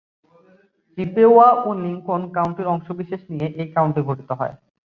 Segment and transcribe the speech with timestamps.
[0.91, 4.53] চিপেওয়া ও লিংকন কাউন্টির অংশবিশেষ নিয়ে এ কাউন্টি গঠিত হয়।